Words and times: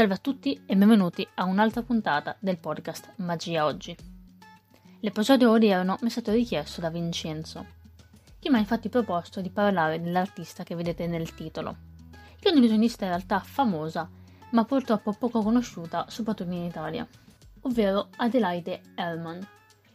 Salve 0.00 0.14
a 0.14 0.16
tutti 0.16 0.58
e 0.64 0.76
benvenuti 0.76 1.28
a 1.34 1.44
un'altra 1.44 1.82
puntata 1.82 2.34
del 2.38 2.56
podcast 2.56 3.12
Magia 3.16 3.66
Oggi. 3.66 3.94
L'episodio 5.00 5.50
odierno 5.50 5.98
mi 6.00 6.08
è 6.08 6.10
stato 6.10 6.32
richiesto 6.32 6.80
da 6.80 6.88
Vincenzo, 6.88 7.66
che 8.38 8.48
mi 8.48 8.56
ha 8.56 8.60
infatti 8.60 8.88
proposto 8.88 9.42
di 9.42 9.50
parlare 9.50 10.00
dell'artista 10.00 10.62
che 10.62 10.74
vedete 10.74 11.06
nel 11.06 11.34
titolo, 11.34 11.76
che 12.38 12.48
è 12.48 12.50
un'illusionista 12.50 13.04
in 13.04 13.10
realtà 13.10 13.40
famosa, 13.40 14.08
ma 14.52 14.64
purtroppo 14.64 15.12
poco 15.12 15.42
conosciuta 15.42 16.06
soprattutto 16.08 16.50
in 16.50 16.64
Italia, 16.64 17.06
ovvero 17.60 18.08
Adelaide 18.16 18.80
Hellman, 18.94 19.46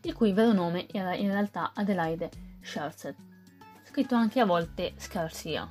il 0.03 0.13
cui 0.13 0.33
vero 0.33 0.53
nome 0.53 0.85
era 0.91 1.15
in 1.15 1.31
realtà 1.31 1.71
Adelaide 1.73 2.29
Scherzet, 2.61 3.15
scritto 3.85 4.13
anche 4.13 4.39
a 4.39 4.45
volte 4.45 4.93
Scarsia. 4.97 5.67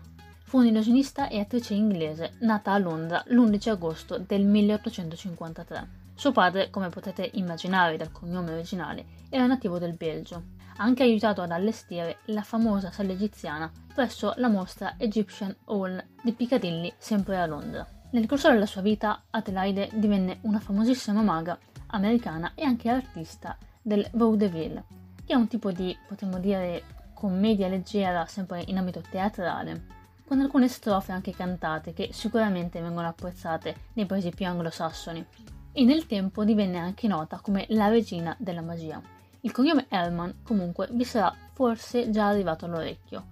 Fu 0.54 0.60
un'illusionista 0.60 1.26
e 1.26 1.40
attrice 1.40 1.74
inglese 1.74 2.34
nata 2.42 2.70
a 2.70 2.78
Londra 2.78 3.24
l'11 3.26 3.70
agosto 3.70 4.18
del 4.18 4.44
1853. 4.44 5.88
Suo 6.14 6.30
padre, 6.30 6.70
come 6.70 6.90
potete 6.90 7.28
immaginare 7.32 7.96
dal 7.96 8.12
cognome 8.12 8.52
originale, 8.52 9.04
era 9.30 9.48
nativo 9.48 9.80
del 9.80 9.96
Belgio. 9.96 10.36
Ha 10.77 10.84
anche 10.84 11.02
aiutato 11.02 11.42
ad 11.42 11.50
allestire 11.50 12.18
la 12.27 12.42
famosa 12.42 12.92
sala 12.92 13.10
egiziana 13.10 13.68
presso 13.92 14.32
la 14.36 14.46
mostra 14.46 14.94
Egyptian 14.96 15.52
Hall 15.64 16.00
di 16.22 16.30
Piccadilly, 16.30 16.92
sempre 16.98 17.36
a 17.36 17.46
Londra. 17.46 17.84
Nel 18.10 18.28
corso 18.28 18.48
della 18.48 18.64
sua 18.64 18.80
vita, 18.80 19.22
Adelaide 19.30 19.88
divenne 19.94 20.38
una 20.42 20.60
famosissima 20.60 21.20
maga 21.22 21.58
americana 21.88 22.52
e 22.55 22.62
anche 22.62 22.88
artista 22.88 23.58
del 23.82 24.08
vaudeville, 24.12 24.84
che 25.25 25.32
è 25.32 25.36
un 25.36 25.48
tipo 25.48 25.72
di, 25.72 25.98
potremmo 26.06 26.38
dire, 26.38 26.84
commedia 27.12 27.66
leggera 27.66 28.25
sempre 28.27 28.62
in 28.69 28.78
ambito 28.78 29.00
teatrale, 29.00 30.02
con 30.27 30.41
alcune 30.41 30.69
strofe 30.69 31.12
anche 31.12 31.33
cantate 31.33 31.92
che 31.92 32.11
sicuramente 32.12 32.80
vengono 32.80 33.08
apprezzate 33.08 33.77
nei 33.94 34.06
paesi 34.06 34.31
più 34.31 34.47
anglosassoni. 34.47 35.25
E 35.72 35.84
nel 35.84 36.06
tempo 36.06 36.44
divenne 36.44 36.78
anche 36.78 37.08
nota 37.08 37.41
come 37.41 37.66
la 37.70 37.89
regina 37.89 38.34
della 38.39 38.62
magia. 38.62 39.03
Il 39.41 39.53
cognome 39.53 39.86
Hellman 39.89 40.42
comunque 40.42 40.89
vi 40.91 41.05
sarà 41.05 41.34
forse 41.53 42.11
già 42.11 42.28
arrivato 42.28 42.64
all'orecchio, 42.64 43.25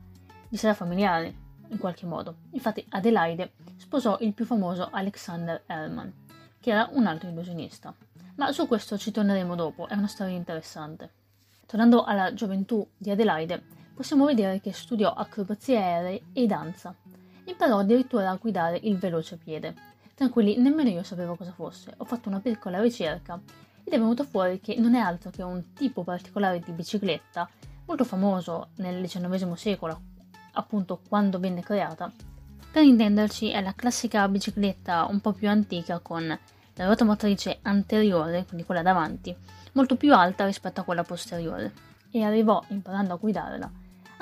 vi 0.48 0.56
sarà 0.56 0.74
familiare 0.74 1.34
in 1.68 1.78
qualche 1.78 2.04
modo. 2.04 2.36
Infatti 2.50 2.84
Adelaide 2.90 3.52
sposò 3.76 4.18
il 4.20 4.34
più 4.34 4.44
famoso 4.44 4.88
Alexander 4.90 5.62
Hellman, 5.66 6.12
che 6.60 6.70
era 6.70 6.88
un 6.92 7.06
altro 7.06 7.30
illusionista. 7.30 7.94
Ma 8.36 8.52
su 8.52 8.66
questo 8.66 8.98
ci 8.98 9.10
torneremo 9.10 9.54
dopo, 9.54 9.88
è 9.88 9.94
una 9.94 10.06
storia 10.06 10.34
interessante. 10.34 11.10
Tornando 11.66 12.04
alla 12.04 12.34
gioventù 12.34 12.86
di 12.96 13.10
Adelaide, 13.10 13.62
possiamo 13.94 14.26
vedere 14.26 14.60
che 14.60 14.72
studiò 14.72 15.12
acrobazie 15.12 15.76
aeree 15.76 16.22
e 16.32 16.46
danza. 16.46 16.94
Imparò 17.44 17.78
addirittura 17.78 18.30
a 18.30 18.36
guidare 18.36 18.78
il 18.82 18.96
veloce 18.98 19.36
piede. 19.36 19.74
Tranquilli, 20.14 20.56
nemmeno 20.58 20.90
io 20.90 21.02
sapevo 21.02 21.34
cosa 21.34 21.52
fosse. 21.52 21.92
Ho 21.96 22.04
fatto 22.04 22.28
una 22.28 22.40
piccola 22.40 22.80
ricerca 22.80 23.40
ed 23.84 23.92
è 23.92 23.98
venuto 23.98 24.24
fuori 24.24 24.60
che 24.60 24.76
non 24.76 24.94
è 24.94 25.00
altro 25.00 25.30
che 25.30 25.42
un 25.42 25.72
tipo 25.74 26.04
particolare 26.04 26.60
di 26.60 26.72
bicicletta, 26.72 27.48
molto 27.86 28.04
famoso 28.04 28.68
nel 28.76 29.02
XIX 29.04 29.52
secolo, 29.54 30.00
appunto 30.52 31.00
quando 31.08 31.38
venne 31.38 31.62
creata. 31.62 32.10
Per 32.70 32.82
intenderci 32.82 33.50
è 33.50 33.60
la 33.60 33.74
classica 33.74 34.26
bicicletta 34.28 35.06
un 35.06 35.20
po' 35.20 35.32
più 35.32 35.48
antica 35.48 35.98
con 35.98 36.26
la 36.26 36.84
ruota 36.84 37.04
motrice 37.04 37.58
anteriore, 37.62 38.46
quindi 38.46 38.64
quella 38.64 38.82
davanti, 38.82 39.36
molto 39.72 39.96
più 39.96 40.14
alta 40.14 40.46
rispetto 40.46 40.80
a 40.80 40.84
quella 40.84 41.02
posteriore, 41.02 41.72
e 42.10 42.22
arrivò, 42.22 42.62
imparando 42.68 43.14
a 43.14 43.16
guidarla, 43.16 43.70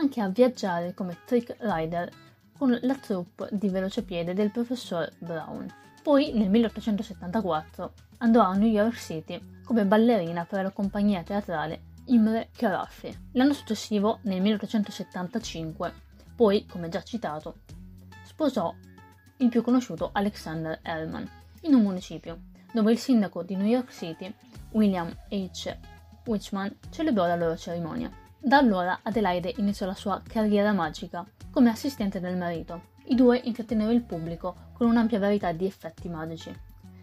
anche 0.01 0.23
a 0.23 0.29
viaggiare 0.29 0.95
come 0.95 1.19
trick 1.27 1.57
rider 1.59 2.11
con 2.57 2.77
la 2.83 2.95
troupe 2.95 3.49
di 3.53 3.69
velociapiede 3.69 4.33
del 4.33 4.51
professor 4.51 5.11
Brown. 5.19 5.71
Poi, 6.03 6.33
nel 6.33 6.49
1874, 6.49 7.93
andò 8.19 8.41
a 8.41 8.55
New 8.55 8.69
York 8.69 8.97
City 8.97 9.39
come 9.63 9.85
ballerina 9.85 10.47
per 10.47 10.63
la 10.63 10.71
compagnia 10.71 11.23
teatrale 11.23 11.89
Imre 12.07 12.49
Carafi. 12.57 13.15
L'anno 13.33 13.53
successivo, 13.53 14.21
nel 14.23 14.41
1875, 14.41 15.93
poi, 16.35 16.65
come 16.67 16.89
già 16.89 17.03
citato, 17.03 17.59
sposò 18.25 18.75
il 19.37 19.49
più 19.51 19.63
conosciuto 19.63 20.11
Alexander 20.13 20.79
Hellman 20.83 21.29
in 21.63 21.75
un 21.75 21.83
municipio 21.83 22.49
dove 22.73 22.93
il 22.93 22.99
sindaco 22.99 23.43
di 23.43 23.55
New 23.55 23.67
York 23.67 23.93
City, 23.93 24.33
William 24.71 25.15
H. 25.29 25.77
Wichman, 26.25 26.75
celebrò 26.91 27.27
la 27.27 27.37
loro 27.37 27.57
cerimonia. 27.57 28.11
Da 28.43 28.57
allora 28.57 29.01
Adelaide 29.03 29.53
iniziò 29.59 29.85
la 29.85 29.95
sua 29.95 30.23
carriera 30.27 30.73
magica 30.73 31.27
come 31.51 31.69
assistente 31.69 32.21
del 32.21 32.39
marito. 32.39 32.89
I 33.05 33.15
due 33.15 33.39
intrattennero 33.45 33.91
il 33.91 34.01
pubblico 34.01 34.71
con 34.73 34.89
un'ampia 34.89 35.19
varietà 35.19 35.53
di 35.53 35.67
effetti 35.67 36.09
magici, 36.09 36.51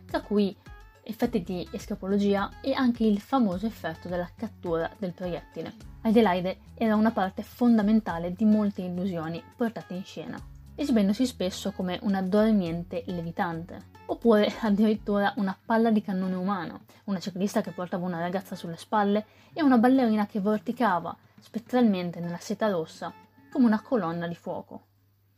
tra 0.07 0.21
cui 0.21 0.55
effetti 1.03 1.43
di 1.43 1.67
escapologia 1.71 2.49
e 2.59 2.73
anche 2.73 3.03
il 3.03 3.19
famoso 3.19 3.67
effetto 3.67 4.09
della 4.09 4.29
cattura 4.35 4.89
del 4.97 5.13
proiettile. 5.13 5.73
Adelaide 6.01 6.57
era 6.73 6.95
una 6.95 7.11
parte 7.11 7.43
fondamentale 7.43 8.33
di 8.33 8.43
molte 8.43 8.81
illusioni 8.81 9.41
portate 9.55 9.93
in 9.93 10.03
scena, 10.03 10.37
esibendosi 10.79 11.25
spesso 11.25 11.71
come 11.71 11.97
una 12.03 12.21
dormiente 12.21 13.01
levitante, 13.07 13.87
oppure 14.05 14.53
addirittura 14.61 15.33
una 15.37 15.57
palla 15.65 15.89
di 15.89 16.03
cannone 16.03 16.35
umano, 16.35 16.81
una 17.05 17.19
ciclista 17.19 17.61
che 17.61 17.71
portava 17.71 18.05
una 18.05 18.19
ragazza 18.19 18.55
sulle 18.55 18.77
spalle 18.77 19.25
e 19.53 19.63
una 19.63 19.79
ballerina 19.79 20.27
che 20.27 20.39
vorticava 20.39 21.17
spettralmente 21.39 22.19
nella 22.19 22.37
seta 22.37 22.69
rossa 22.69 23.11
come 23.51 23.65
una 23.65 23.81
colonna 23.81 24.27
di 24.27 24.35
fuoco. 24.35 24.83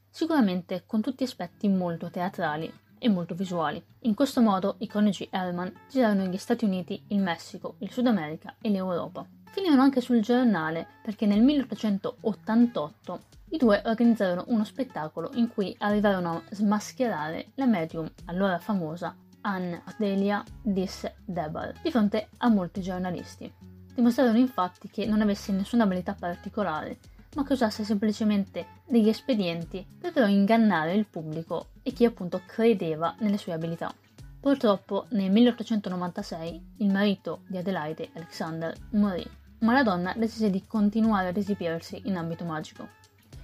Sicuramente 0.10 0.84
con 0.86 1.00
tutti 1.00 1.24
aspetti 1.24 1.70
molto 1.70 2.10
teatrali 2.10 2.72
e 3.00 3.08
molto 3.08 3.34
visuali. 3.34 3.82
In 4.02 4.16
questo 4.16 4.42
modo 4.42 4.76
i 4.80 4.88
coniugi 4.88 5.30
Hellman 5.32 5.72
girarono 5.90 6.24
negli 6.24 6.38
Stati 6.38 6.66
Uniti, 6.66 7.02
il 7.08 7.20
Messico, 7.20 7.76
il 7.80 7.92
Sud 7.92 8.08
America 8.08 8.56
e 8.60 8.70
l'Europa. 8.70 9.26
Finirono 9.59 9.84
anche 9.84 10.00
sul 10.00 10.22
giornale 10.22 10.88
perché 11.03 11.25
nel 11.25 11.42
1888 11.42 13.20
i 13.50 13.58
due 13.58 13.81
organizzarono 13.84 14.46
uno 14.47 14.64
spettacolo 14.64 15.31
in 15.34 15.50
cui 15.50 15.75
arrivarono 15.80 16.31
a 16.31 16.44
smascherare 16.52 17.47
la 17.56 17.66
medium 17.66 18.09
allora 18.28 18.58
famosa 18.59 19.14
Anne 19.42 19.84
Delia 19.97 20.42
Dis 20.62 21.12
Debar 21.25 21.74
di 21.81 21.92
fronte 21.92 22.30
a 22.38 22.47
molti 22.47 22.80
giornalisti. 22.80 23.52
Dimostrarono 23.94 24.38
infatti 24.38 24.88
che 24.88 25.06
non 25.06 25.20
avesse 25.20 25.52
nessuna 25.52 25.84
abilità 25.84 26.16
particolare, 26.18 26.97
ma 27.36 27.44
che 27.44 27.52
usasse 27.52 27.84
semplicemente 27.84 28.66
degli 28.88 29.09
espedienti 29.09 29.86
per 30.00 30.14
però 30.14 30.28
ingannare 30.28 30.94
il 30.94 31.06
pubblico 31.06 31.72
e 31.84 31.91
chi 31.91 32.06
appunto 32.06 32.44
credeva 32.46 33.14
nelle 33.20 33.38
sue 33.38 33.52
abilità. 33.52 33.94
Purtroppo 34.40 35.08
nel 35.09 35.30
1896 35.30 36.76
il 36.78 36.90
marito 36.90 37.41
di 37.46 37.58
Adelaide, 37.58 38.09
Alexander, 38.14 38.74
morì, 38.91 39.30
ma 39.59 39.74
la 39.74 39.84
donna 39.84 40.14
decise 40.16 40.50
di 40.50 40.66
continuare 40.66 41.30
ad 41.30 41.38
esibirsi 41.38 42.02
in 42.06 42.18
ambito 42.18 42.46
magico. 42.46 42.88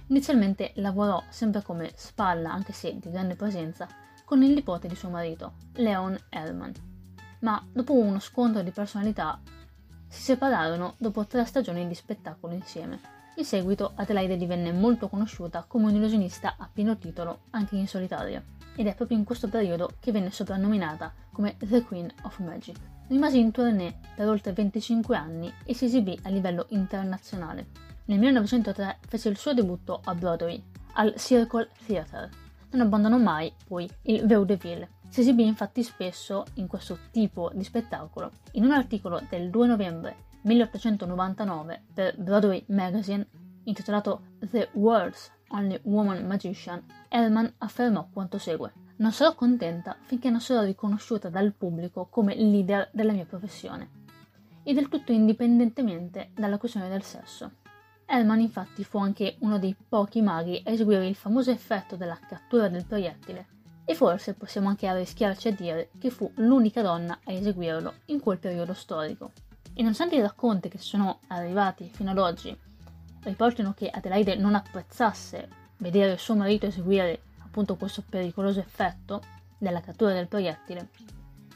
Inizialmente 0.08 0.72
lavorò 0.76 1.22
sempre 1.28 1.62
come 1.62 1.92
spalla, 1.96 2.52
anche 2.52 2.72
se 2.72 2.96
di 2.98 3.10
grande 3.10 3.34
presenza, 3.34 3.88
con 4.24 4.42
il 4.42 4.52
nipote 4.52 4.88
di 4.88 4.94
suo 4.94 5.08
marito, 5.08 5.54
Leon 5.74 6.16
Hellman. 6.28 6.72
Ma 7.40 7.64
dopo 7.72 7.92
uno 7.94 8.18
scontro 8.18 8.62
di 8.62 8.70
personalità 8.70 9.40
si 10.08 10.22
separarono 10.22 10.94
dopo 10.98 11.26
tre 11.26 11.44
stagioni 11.44 11.86
di 11.86 11.94
spettacolo 11.94 12.54
insieme. 12.54 12.98
In 13.36 13.44
seguito 13.44 13.92
Adelaide 13.96 14.36
divenne 14.36 14.72
molto 14.72 15.08
conosciuta 15.08 15.64
come 15.68 15.86
un'illusionista 15.86 16.54
a 16.56 16.68
pieno 16.72 16.96
titolo 16.96 17.40
anche 17.50 17.76
in 17.76 17.86
solitaria, 17.86 18.42
ed 18.74 18.86
è 18.86 18.94
proprio 18.94 19.18
in 19.18 19.24
questo 19.24 19.48
periodo 19.48 19.92
che 20.00 20.12
venne 20.12 20.30
soprannominata 20.30 21.12
come 21.32 21.56
The 21.58 21.82
Queen 21.82 22.12
of 22.22 22.38
Magic. 22.38 22.95
Rimase 23.08 23.38
in 23.38 23.52
tournée 23.52 23.98
per 24.14 24.28
oltre 24.28 24.52
25 24.52 25.16
anni 25.16 25.52
e 25.64 25.74
si 25.74 25.84
esibì 25.84 26.18
a 26.22 26.28
livello 26.28 26.66
internazionale. 26.70 27.66
Nel 28.06 28.18
1903 28.18 28.98
fece 29.06 29.28
il 29.28 29.36
suo 29.36 29.54
debutto 29.54 30.00
a 30.04 30.14
Broadway, 30.14 30.60
al 30.94 31.14
Circle 31.16 31.68
Theatre. 31.86 32.30
Non 32.72 32.80
abbandonò 32.80 33.16
mai, 33.16 33.52
poi, 33.66 33.88
il 34.02 34.26
vaudeville, 34.26 34.88
si 35.08 35.20
esibì 35.20 35.46
infatti 35.46 35.82
spesso 35.82 36.44
in 36.54 36.66
questo 36.66 36.98
tipo 37.12 37.50
di 37.54 37.62
spettacolo. 37.62 38.32
In 38.52 38.64
un 38.64 38.72
articolo 38.72 39.22
del 39.28 39.50
2 39.50 39.66
novembre 39.66 40.16
1899 40.42 41.82
per 41.94 42.18
Broadway 42.18 42.64
Magazine 42.68 43.26
intitolato 43.64 44.22
The 44.40 44.68
World's 44.72 45.30
Only 45.48 45.80
Woman 45.84 46.26
Magician, 46.26 46.82
Hellman 47.08 47.54
affermò 47.58 48.08
quanto 48.12 48.38
segue. 48.38 48.72
Non 48.96 49.12
sarò 49.12 49.34
contenta 49.34 49.96
finché 50.00 50.30
non 50.30 50.40
sarò 50.40 50.62
riconosciuta 50.62 51.28
dal 51.28 51.52
pubblico 51.52 52.06
come 52.10 52.34
leader 52.34 52.88
della 52.92 53.12
mia 53.12 53.26
professione, 53.26 54.04
e 54.68 54.74
del 54.74 54.88
tutto 54.88 55.12
indipendentemente 55.12 56.30
dalla 56.34 56.58
questione 56.58 56.88
del 56.88 57.04
sesso. 57.04 57.52
Hellman 58.04 58.40
infatti 58.40 58.82
fu 58.82 58.98
anche 58.98 59.36
uno 59.40 59.58
dei 59.60 59.76
pochi 59.88 60.22
maghi 60.22 60.60
a 60.64 60.70
eseguire 60.70 61.06
il 61.06 61.14
famoso 61.14 61.52
effetto 61.52 61.94
della 61.94 62.18
cattura 62.26 62.68
del 62.68 62.84
proiettile 62.84 63.46
e 63.84 63.94
forse 63.94 64.34
possiamo 64.34 64.68
anche 64.68 64.88
arrischiarci 64.88 65.48
a 65.48 65.52
dire 65.52 65.90
che 65.98 66.10
fu 66.10 66.28
l'unica 66.36 66.82
donna 66.82 67.18
a 67.22 67.32
eseguirlo 67.32 67.94
in 68.06 68.18
quel 68.18 68.38
periodo 68.38 68.74
storico. 68.74 69.30
E 69.72 69.82
nonostante 69.82 70.16
i 70.16 70.20
racconti 70.20 70.68
che 70.68 70.78
sono 70.78 71.20
arrivati 71.28 71.88
fino 71.92 72.10
ad 72.10 72.18
oggi 72.18 72.56
riportino 73.22 73.72
che 73.72 73.88
Adelaide 73.88 74.34
non 74.34 74.56
apprezzasse 74.56 75.48
vedere 75.78 76.16
suo 76.16 76.34
marito 76.34 76.66
eseguire 76.66 77.22
appunto 77.56 77.76
questo 77.76 78.04
pericoloso 78.06 78.60
effetto, 78.60 79.22
della 79.56 79.80
cattura 79.80 80.12
del 80.12 80.28
proiettile, 80.28 80.90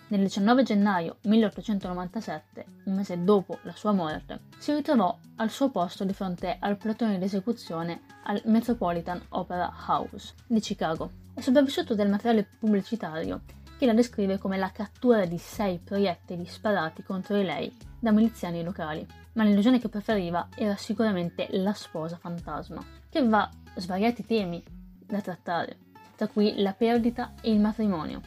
nel 0.09 0.21
19 0.23 0.63
gennaio 0.63 1.19
1897, 1.25 2.65
un 2.85 2.95
mese 2.95 3.23
dopo 3.23 3.59
la 3.63 3.75
sua 3.77 3.93
morte, 3.93 4.41
si 4.57 4.73
ritrovò 4.73 5.17
al 5.37 5.51
suo 5.51 5.71
posto 5.71 6.05
di 6.05 6.15
fronte 6.15 6.57
al 6.59 6.79
platone 6.79 7.19
di 7.19 7.25
esecuzione 7.25 8.01
al 8.25 8.41
Metropolitan 8.47 9.21
Opera 9.31 9.71
House 9.87 10.35
di 10.47 10.59
Chicago. 10.59 11.11
È 11.35 11.41
sopravvissuto 11.41 11.95
del 11.95 12.09
materiale 12.09 12.49
pubblicitario 12.59 13.43
che 13.79 13.87
la 13.87 13.93
descrive 13.93 14.39
come 14.39 14.57
la 14.57 14.73
cattura 14.73 15.27
di 15.27 15.39
sei 15.39 15.79
proiettili 15.79 16.47
sparati 16.47 17.03
contro 17.03 17.37
di 17.37 17.45
lei 17.45 17.77
da 17.99 18.11
miliziani 18.11 18.65
locali. 18.65 19.07
Ma 19.35 19.45
l'illusione 19.45 19.79
che 19.79 19.89
preferiva 19.89 20.49
era 20.57 20.77
sicuramente 20.77 21.47
la 21.51 21.73
sposa 21.73 22.17
fantasma, 22.17 22.83
che 23.09 23.19
aveva 23.19 23.49
svariati 23.77 24.27
temi 24.27 24.63
da 25.07 25.21
trattare, 25.21 25.90
tra 26.21 26.29
cui 26.29 26.61
la 26.61 26.75
perdita 26.75 27.33
e 27.41 27.51
il 27.51 27.59
matrimonio. 27.61 28.21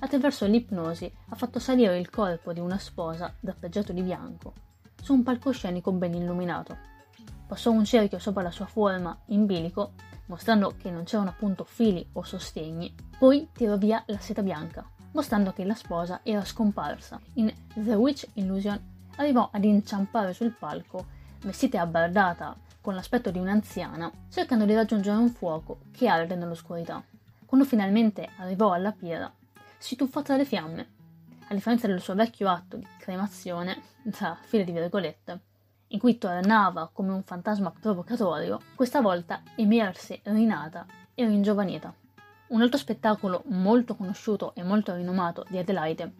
Attraverso 0.00 0.44
l'ipnosi 0.46 1.08
ha 1.28 1.36
fatto 1.36 1.60
salire 1.60 1.96
il 1.96 2.10
corpo 2.10 2.52
di 2.52 2.58
una 2.58 2.78
sposa 2.78 3.32
drappeggiato 3.38 3.92
di 3.92 4.02
bianco 4.02 4.54
su 5.00 5.12
un 5.12 5.22
palcoscenico 5.22 5.92
ben 5.92 6.14
illuminato. 6.14 6.76
Passò 7.46 7.70
un 7.70 7.84
cerchio 7.84 8.18
sopra 8.18 8.42
la 8.42 8.50
sua 8.50 8.66
forma 8.66 9.16
in 9.26 9.46
bilico, 9.46 9.92
mostrando 10.26 10.74
che 10.76 10.90
non 10.90 11.04
c'erano 11.04 11.28
appunto 11.28 11.62
fili 11.62 12.04
o 12.14 12.24
sostegni, 12.24 12.92
poi 13.16 13.50
tirò 13.52 13.76
via 13.76 14.02
la 14.06 14.18
seta 14.18 14.42
bianca, 14.42 14.84
mostrando 15.12 15.52
che 15.52 15.62
la 15.62 15.76
sposa 15.76 16.22
era 16.24 16.44
scomparsa. 16.44 17.20
In 17.34 17.54
The 17.72 17.94
Witch 17.94 18.26
Illusion 18.32 18.80
arrivò 19.14 19.48
ad 19.52 19.62
inciampare 19.62 20.32
sul 20.32 20.56
palco, 20.58 21.06
vestita 21.44 21.76
e 21.76 21.80
abbardata, 21.82 22.56
con 22.80 22.96
l'aspetto 22.96 23.30
di 23.30 23.38
un'anziana, 23.38 24.10
cercando 24.28 24.64
di 24.64 24.74
raggiungere 24.74 25.16
un 25.16 25.30
fuoco 25.30 25.82
che 25.92 26.08
arde 26.08 26.34
nell'oscurità. 26.34 27.00
Quando 27.48 27.66
finalmente 27.66 28.28
arrivò 28.36 28.72
alla 28.72 28.92
pira, 28.92 29.32
si 29.78 29.96
tuffò 29.96 30.20
tra 30.20 30.36
le 30.36 30.44
fiamme. 30.44 30.88
A 31.48 31.54
differenza 31.54 31.86
del 31.86 32.02
suo 32.02 32.14
vecchio 32.14 32.46
atto 32.46 32.76
di 32.76 32.86
cremazione, 32.98 33.80
tra 34.10 34.36
file 34.38 34.64
di 34.64 34.72
virgolette, 34.72 35.40
in 35.88 35.98
cui 35.98 36.18
tornava 36.18 36.90
come 36.92 37.10
un 37.10 37.22
fantasma 37.22 37.70
provocatorio, 37.70 38.60
questa 38.74 39.00
volta 39.00 39.40
emerse 39.54 40.20
rinata 40.24 40.84
e 41.14 41.24
ringiovanita. 41.26 41.90
Un 42.48 42.60
altro 42.60 42.76
spettacolo 42.76 43.44
molto 43.46 43.96
conosciuto 43.96 44.54
e 44.54 44.62
molto 44.62 44.94
rinomato 44.94 45.46
di 45.48 45.56
Adelaide 45.56 46.12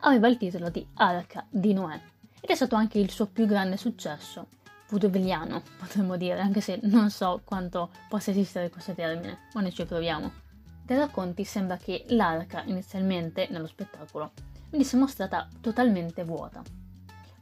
aveva 0.00 0.26
il 0.26 0.36
titolo 0.36 0.68
di 0.68 0.84
Arca 0.94 1.46
di 1.48 1.72
Noè 1.74 2.00
ed 2.40 2.50
è 2.50 2.54
stato 2.56 2.74
anche 2.74 2.98
il 2.98 3.12
suo 3.12 3.26
più 3.26 3.46
grande 3.46 3.76
successo, 3.76 4.48
vaudevilliano 4.88 5.62
potremmo 5.78 6.16
dire, 6.16 6.40
anche 6.40 6.60
se 6.60 6.80
non 6.82 7.08
so 7.08 7.40
quanto 7.44 7.88
possa 8.08 8.32
esistere 8.32 8.68
questo 8.68 8.94
termine, 8.94 9.42
ma 9.54 9.60
noi 9.60 9.72
ci 9.72 9.84
proviamo. 9.84 10.41
Dai 10.84 10.98
racconti 10.98 11.44
sembra 11.44 11.76
che 11.76 12.04
l'arca 12.08 12.62
inizialmente 12.64 13.46
nello 13.50 13.66
spettacolo 13.66 14.32
venisse 14.70 14.96
mostrata 14.96 15.48
totalmente 15.60 16.24
vuota. 16.24 16.62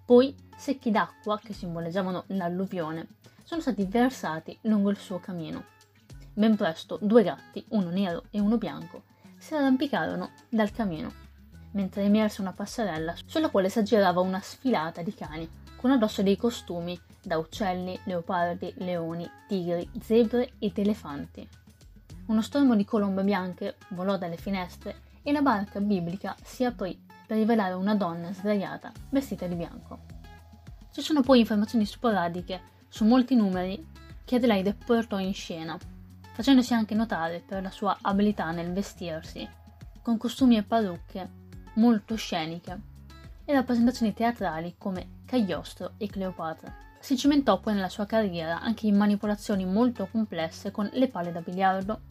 Poi 0.05 0.35
secchi 0.57 0.91
d'acqua 0.91 1.39
che 1.43 1.53
simboleggiavano 1.53 2.25
l'alluvione 2.29 3.07
sono 3.45 3.61
stati 3.61 3.85
versati 3.87 4.59
lungo 4.63 4.91
il 4.91 4.99
suo 4.99 5.21
cammino. 5.21 5.65
Ben 6.33 6.57
presto 6.57 6.99
due 7.01 7.23
gatti, 7.23 7.65
uno 7.71 7.91
nero 7.91 8.25
e 8.31 8.41
uno 8.41 8.59
bianco, 8.59 9.05
si 9.39 9.55
arrampicarono 9.55 10.31
dal 10.49 10.71
camino, 10.71 11.13
mentre 11.73 12.03
emerse 12.03 12.41
una 12.41 12.53
passerella 12.53 13.15
sulla 13.25 13.49
quale 13.49 13.69
s'aggirava 13.69 14.21
una 14.21 14.41
sfilata 14.41 15.03
di 15.03 15.15
cani, 15.15 15.49
con 15.77 15.91
addosso 15.91 16.23
dei 16.23 16.37
costumi 16.37 17.01
da 17.23 17.39
uccelli, 17.39 17.99
leopardi, 18.05 18.73
leoni, 18.77 19.29
tigri, 19.49 19.89
zebre 20.01 20.53
ed 20.59 20.79
elefanti. 20.79 21.49
Uno 22.31 22.43
stormo 22.43 22.77
di 22.77 22.85
colombe 22.85 23.25
bianche 23.25 23.75
volò 23.89 24.17
dalle 24.17 24.37
finestre 24.37 25.01
e 25.25 25.33
la 25.33 25.43
barca 25.43 25.81
biblica 25.81 26.37
si 26.45 26.65
aprì 26.65 26.97
per 27.27 27.37
rivelare 27.37 27.75
una 27.75 27.97
donna 27.97 28.33
sdraiata, 28.33 28.93
vestita 29.09 29.49
di 29.49 29.57
bianco. 29.57 29.99
Ci 30.93 31.01
sono 31.01 31.23
poi 31.23 31.41
informazioni 31.41 31.85
sporadiche 31.85 32.61
su 32.89 33.05
molti 33.05 33.35
numeri 33.35 33.85
che 34.25 34.37
Adelaide 34.37 34.75
portò 34.75 35.19
in 35.19 35.35
scena, 35.35 35.77
facendosi 36.33 36.73
anche 36.73 36.95
notare 36.95 37.43
per 37.45 37.65
la 37.65 37.71
sua 37.73 37.99
abilità 38.01 38.53
nel 38.53 38.73
vestirsi, 38.73 39.49
con 40.01 40.17
costumi 40.17 40.57
e 40.57 40.63
parrucche 40.63 41.29
molto 41.75 42.15
sceniche, 42.15 42.81
e 43.45 43.53
rappresentazioni 43.53 44.15
teatrali 44.15 44.77
come 44.79 45.23
Cagliostro 45.27 45.95
e 45.99 46.07
Cleopatra. 46.07 46.73
Si 47.01 47.17
cimentò 47.17 47.59
poi 47.59 47.75
nella 47.75 47.89
sua 47.89 48.07
carriera 48.07 48.61
anche 48.61 48.87
in 48.87 48.97
manipolazioni 48.97 49.65
molto 49.65 50.07
complesse 50.07 50.71
con 50.71 50.89
le 50.93 51.09
palle 51.09 51.33
da 51.33 51.41
biliardo, 51.41 52.03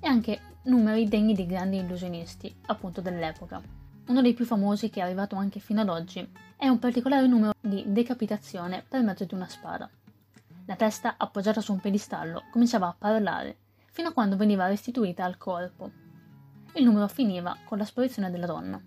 e 0.00 0.08
anche 0.08 0.40
numeri 0.64 1.08
degni 1.08 1.34
di 1.34 1.46
grandi 1.46 1.78
illusionisti, 1.78 2.54
appunto 2.66 3.00
dell'epoca. 3.00 3.60
Uno 4.06 4.22
dei 4.22 4.34
più 4.34 4.44
famosi 4.44 4.88
che 4.90 5.00
è 5.00 5.02
arrivato 5.02 5.36
anche 5.36 5.58
fino 5.58 5.80
ad 5.80 5.88
oggi 5.88 6.28
è 6.56 6.68
un 6.68 6.78
particolare 6.78 7.26
numero 7.26 7.54
di 7.60 7.84
decapitazione 7.86 8.84
per 8.86 9.02
mezzo 9.02 9.24
di 9.24 9.34
una 9.34 9.48
spada. 9.48 9.90
La 10.66 10.76
testa, 10.76 11.14
appoggiata 11.16 11.60
su 11.60 11.72
un 11.72 11.80
piedistallo, 11.80 12.44
cominciava 12.50 12.88
a 12.88 12.94
parlare, 12.96 13.56
fino 13.90 14.08
a 14.08 14.12
quando 14.12 14.36
veniva 14.36 14.66
restituita 14.66 15.24
al 15.24 15.38
corpo. 15.38 15.90
Il 16.74 16.84
numero 16.84 17.08
finiva 17.08 17.56
con 17.64 17.78
la 17.78 17.84
sparizione 17.84 18.30
della 18.30 18.46
donna. 18.46 18.80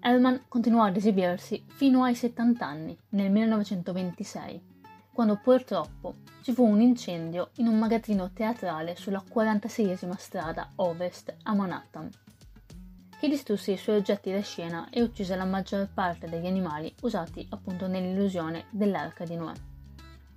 Herman 0.00 0.44
continuò 0.48 0.84
ad 0.84 0.96
esibirsi 0.96 1.64
fino 1.68 2.04
ai 2.04 2.14
70 2.14 2.66
anni, 2.66 2.98
nel 3.10 3.30
1926, 3.30 4.62
quando 5.12 5.38
purtroppo 5.42 6.14
ci 6.42 6.52
fu 6.52 6.64
un 6.64 6.80
incendio 6.80 7.50
in 7.56 7.66
un 7.66 7.78
magazzino 7.78 8.30
teatrale 8.32 8.96
sulla 8.96 9.22
46esima 9.22 10.16
strada 10.16 10.70
ovest 10.76 11.34
a 11.42 11.54
Manhattan, 11.54 12.08
che 13.18 13.28
distrusse 13.28 13.72
i 13.72 13.76
suoi 13.76 13.96
oggetti 13.96 14.32
da 14.32 14.40
scena 14.40 14.88
e 14.90 15.02
uccise 15.02 15.36
la 15.36 15.44
maggior 15.44 15.88
parte 15.92 16.28
degli 16.28 16.46
animali 16.46 16.94
usati 17.02 17.46
appunto 17.50 17.86
nell'illusione 17.86 18.64
dell'arca 18.70 19.24
di 19.24 19.36
Noè. 19.36 19.52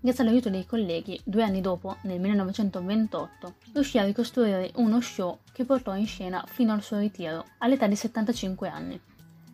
Grazie 0.02 0.24
all'aiuto 0.26 0.50
dei 0.50 0.66
colleghi, 0.66 1.18
due 1.24 1.44
anni 1.44 1.62
dopo, 1.62 1.96
nel 2.02 2.20
1928, 2.20 3.54
riuscì 3.72 3.98
a 4.00 4.04
ricostruire 4.04 4.72
uno 4.76 5.00
show 5.00 5.40
che 5.54 5.64
portò 5.64 5.96
in 5.96 6.06
scena 6.06 6.44
fino 6.46 6.74
al 6.74 6.84
suo 6.84 6.98
ritiro, 6.98 7.46
all'età 7.60 7.88
di 7.88 7.96
75 7.96 8.68
anni, 8.68 9.00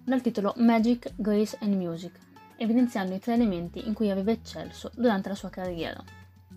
dal 0.03 0.21
titolo 0.21 0.55
Magic, 0.57 1.13
Grace 1.15 1.55
and 1.61 1.75
Music, 1.75 2.17
evidenziando 2.59 3.15
i 3.15 3.19
tre 3.19 3.33
elementi 3.33 3.87
in 3.87 3.93
cui 3.93 4.11
aveva 4.11 4.31
eccelso 4.31 4.91
durante 4.95 5.29
la 5.29 5.35
sua 5.35 5.49
carriera. 5.49 6.03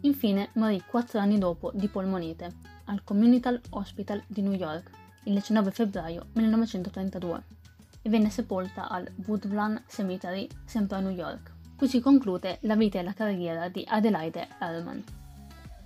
Infine 0.00 0.50
morì 0.54 0.82
quattro 0.84 1.20
anni 1.20 1.38
dopo 1.38 1.70
di 1.72 1.86
polmonite 1.88 2.50
al 2.86 3.04
Community 3.04 3.60
Hospital 3.70 4.22
di 4.26 4.42
New 4.42 4.52
York 4.52 4.90
il 5.24 5.34
19 5.34 5.70
febbraio 5.70 6.26
1932 6.32 7.42
e 8.02 8.10
venne 8.10 8.30
sepolta 8.30 8.88
al 8.88 9.08
Woodlawn 9.26 9.84
Cemetery 9.86 10.48
sempre 10.64 10.96
a 10.96 11.00
New 11.00 11.12
York. 11.12 11.52
Qui 11.76 11.86
si 11.86 12.00
conclude 12.00 12.58
la 12.62 12.74
vita 12.74 12.98
e 12.98 13.02
la 13.02 13.12
carriera 13.12 13.68
di 13.68 13.84
Adelaide 13.86 14.48
Herman. 14.58 15.04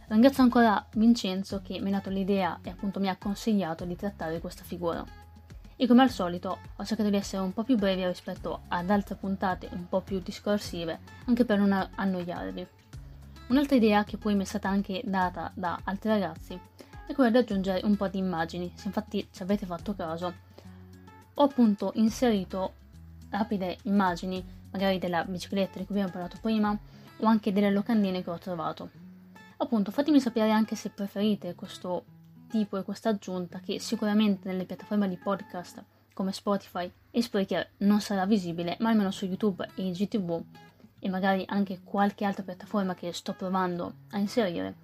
Ringrazio 0.08 0.42
ancora 0.42 0.86
Vincenzo 0.94 1.60
che 1.62 1.78
mi 1.80 1.88
ha 1.88 1.92
dato 1.92 2.10
l'idea 2.10 2.58
e 2.62 2.70
appunto 2.70 3.00
mi 3.00 3.08
ha 3.08 3.16
consigliato 3.16 3.84
di 3.84 3.96
trattare 3.96 4.40
questa 4.40 4.62
figura 4.62 5.04
e 5.76 5.86
come 5.86 6.02
al 6.02 6.10
solito 6.10 6.58
ho 6.74 6.84
cercato 6.84 7.10
di 7.10 7.16
essere 7.16 7.42
un 7.42 7.52
po' 7.52 7.62
più 7.62 7.76
brevi 7.76 8.06
rispetto 8.06 8.62
ad 8.68 8.88
altre 8.88 9.14
puntate 9.14 9.68
un 9.72 9.88
po' 9.88 10.00
più 10.00 10.20
discorsive, 10.20 10.98
anche 11.26 11.44
per 11.44 11.58
non 11.58 11.88
annoiarvi. 11.94 12.66
Un'altra 13.48 13.76
idea 13.76 14.02
che 14.04 14.16
poi 14.16 14.34
mi 14.34 14.42
è 14.42 14.46
stata 14.46 14.68
anche 14.68 15.02
data 15.04 15.52
da 15.54 15.78
altri 15.84 16.08
ragazzi 16.08 16.58
è 17.06 17.14
quella 17.14 17.30
di 17.30 17.38
aggiungere 17.38 17.84
un 17.84 17.96
po' 17.96 18.08
di 18.08 18.18
immagini, 18.18 18.72
se 18.74 18.86
infatti 18.88 19.28
ci 19.30 19.42
avete 19.42 19.66
fatto 19.66 19.94
caso. 19.94 20.34
Ho 21.34 21.44
appunto 21.44 21.92
inserito 21.94 22.72
rapide 23.30 23.78
immagini, 23.82 24.44
magari 24.70 24.98
della 24.98 25.24
bicicletta 25.24 25.78
di 25.78 25.84
cui 25.84 25.94
abbiamo 25.94 26.10
parlato 26.10 26.38
prima, 26.40 26.76
o 27.18 27.26
anche 27.26 27.52
delle 27.52 27.70
locandine 27.70 28.24
che 28.24 28.30
ho 28.30 28.38
trovato. 28.38 28.90
Appunto, 29.58 29.90
fatemi 29.90 30.20
sapere 30.20 30.50
anche 30.50 30.74
se 30.74 30.90
preferite 30.90 31.54
questo 31.54 32.04
tipo 32.46 32.76
e 32.76 32.82
questa 32.82 33.10
aggiunta 33.10 33.60
che 33.60 33.78
sicuramente 33.78 34.48
nelle 34.48 34.64
piattaforme 34.64 35.08
di 35.08 35.16
podcast 35.16 35.82
come 36.12 36.32
Spotify 36.32 36.90
e 37.10 37.22
Spreaker 37.22 37.72
non 37.78 38.00
sarà 38.00 38.24
visibile, 38.24 38.76
ma 38.80 38.88
almeno 38.88 39.10
su 39.10 39.26
YouTube 39.26 39.68
e 39.74 39.90
GTV 39.90 40.42
e 40.98 41.08
magari 41.08 41.44
anche 41.46 41.80
qualche 41.84 42.24
altra 42.24 42.42
piattaforma 42.42 42.94
che 42.94 43.12
sto 43.12 43.34
provando 43.34 43.92
a 44.10 44.18
inserire, 44.18 44.74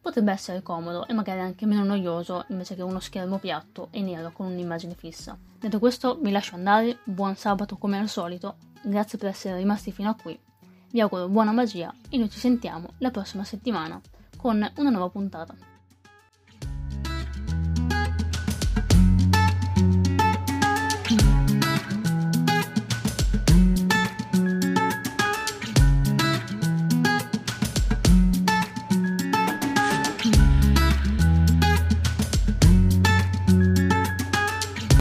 potrebbe 0.00 0.32
essere 0.32 0.62
comodo 0.62 1.06
e 1.06 1.12
magari 1.12 1.40
anche 1.40 1.66
meno 1.66 1.84
noioso 1.84 2.44
invece 2.48 2.74
che 2.74 2.82
uno 2.82 3.00
schermo 3.00 3.38
piatto 3.38 3.88
e 3.90 4.00
nero 4.02 4.32
con 4.32 4.46
un'immagine 4.46 4.94
fissa. 4.94 5.38
Detto 5.58 5.78
questo, 5.78 6.18
vi 6.20 6.30
lascio 6.30 6.54
andare, 6.54 6.98
buon 7.04 7.36
sabato 7.36 7.76
come 7.76 7.98
al 7.98 8.08
solito, 8.08 8.56
grazie 8.82 9.18
per 9.18 9.28
essere 9.28 9.56
rimasti 9.56 9.92
fino 9.92 10.10
a 10.10 10.16
qui, 10.20 10.38
vi 10.90 11.00
auguro 11.00 11.28
buona 11.28 11.52
magia 11.52 11.92
e 12.08 12.16
noi 12.18 12.30
ci 12.30 12.38
sentiamo 12.38 12.90
la 12.98 13.10
prossima 13.10 13.44
settimana 13.44 14.00
con 14.36 14.68
una 14.76 14.90
nuova 14.90 15.10
puntata. 15.10 15.75